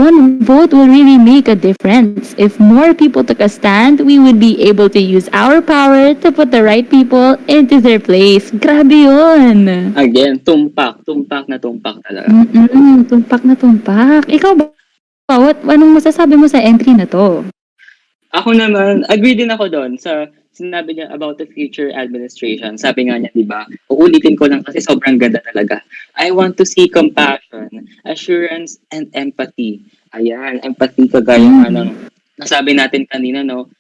[0.01, 2.33] one vote will really make a difference.
[2.33, 6.27] If more people took a stand, we would be able to use our power to
[6.33, 8.49] put the right people into their place.
[8.49, 9.93] Grabe yun!
[9.93, 11.05] Again, tumpak.
[11.05, 12.33] Tumpak na tumpak talaga.
[12.33, 14.25] Mm-mm, tumpak na tumpak.
[14.25, 14.65] Ikaw ba?
[15.29, 17.45] What, anong masasabi mo sa entry na to?
[18.33, 20.25] Ako naman, agree din ako doon sa
[20.59, 22.75] sinabi niya about the future administration.
[22.75, 23.63] Sabi nga niya, di ba?
[23.87, 25.79] Uulitin ko lang kasi sobrang ganda talaga.
[26.19, 29.87] I want to see compassion, assurance, and empathy.
[30.11, 31.89] Ayan, empathy kagaya nga ng
[32.35, 33.71] nasabi natin kanina, no?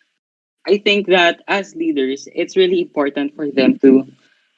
[0.63, 4.07] I think that as leaders, it's really important for them to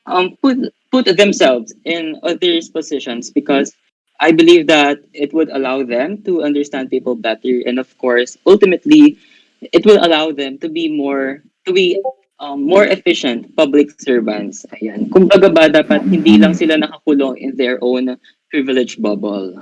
[0.05, 0.57] um, put
[0.91, 3.73] put themselves in others' positions because
[4.19, 9.17] I believe that it would allow them to understand people better, and of course, ultimately,
[9.61, 12.01] it will allow them to be more to be
[12.41, 14.65] um, more efficient public servants.
[14.81, 15.07] Ayan.
[15.13, 18.17] Kumbaga ba dapat hindi lang sila nakakulong in their own
[18.49, 19.61] privilege bubble.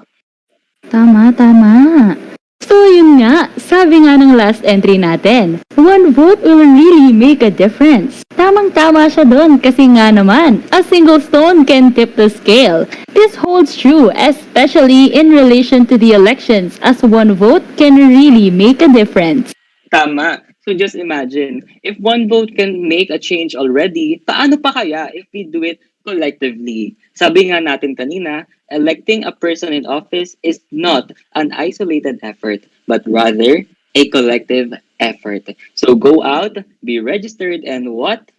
[0.87, 2.15] Tama, tama.
[2.59, 7.49] So, yun nga, sabi nga ng last entry natin, one vote will really make a
[7.49, 8.21] difference.
[8.35, 12.83] Tamang-tama siya doon kasi nga naman, a single stone can tip the scale.
[13.15, 18.83] This holds true, especially in relation to the elections, as one vote can really make
[18.83, 19.55] a difference.
[19.89, 20.48] Tama.
[20.67, 25.25] So just imagine, if one vote can make a change already, paano pa kaya if
[25.33, 26.99] we do it collectively?
[27.15, 33.01] Sabi nga natin kanina, electing a person in office is not an isolated effort, but
[33.07, 33.63] rather
[33.95, 35.47] a collective effort.
[35.75, 38.29] So go out, be registered, and what?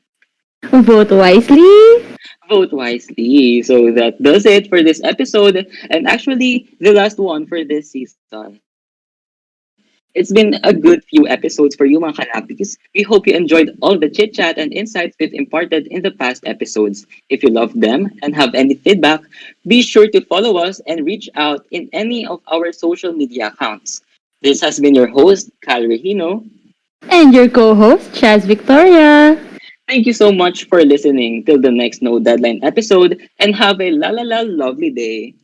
[0.62, 2.04] Vote wisely.
[2.48, 3.62] Vote wisely.
[3.62, 8.60] So that does it for this episode, and actually the last one for this season.
[10.14, 12.76] It's been a good few episodes for you, mga kanapis.
[12.94, 16.42] We hope you enjoyed all the chit chat and insights we've imparted in the past
[16.46, 17.06] episodes.
[17.28, 19.22] If you love them and have any feedback,
[19.70, 24.02] be sure to follow us and reach out in any of our social media accounts.
[24.42, 26.42] This has been your host, Cal Regino.
[27.06, 29.38] And your co-host, Chaz Victoria.
[29.86, 33.90] Thank you so much for listening till the next No Deadline episode and have a
[33.90, 35.34] la la la lovely day.